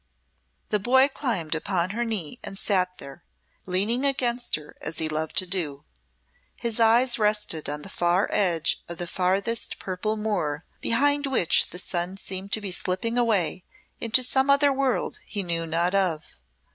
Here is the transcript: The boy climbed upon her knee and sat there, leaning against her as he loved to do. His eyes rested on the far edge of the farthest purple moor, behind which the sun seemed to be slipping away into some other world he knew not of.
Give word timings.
The 0.69 0.79
boy 0.79 1.09
climbed 1.09 1.53
upon 1.53 1.91
her 1.91 2.03
knee 2.03 2.39
and 2.43 2.57
sat 2.57 2.97
there, 2.97 3.23
leaning 3.67 4.03
against 4.03 4.55
her 4.55 4.75
as 4.81 4.97
he 4.97 5.07
loved 5.07 5.37
to 5.37 5.45
do. 5.45 5.85
His 6.55 6.79
eyes 6.79 7.19
rested 7.19 7.69
on 7.69 7.83
the 7.83 7.87
far 7.87 8.27
edge 8.31 8.81
of 8.89 8.97
the 8.97 9.05
farthest 9.05 9.77
purple 9.77 10.17
moor, 10.17 10.65
behind 10.81 11.27
which 11.27 11.69
the 11.69 11.77
sun 11.77 12.17
seemed 12.17 12.51
to 12.53 12.61
be 12.61 12.71
slipping 12.71 13.15
away 13.15 13.63
into 13.99 14.23
some 14.23 14.49
other 14.49 14.73
world 14.73 15.19
he 15.23 15.43
knew 15.43 15.67
not 15.67 15.93
of. 15.93 16.39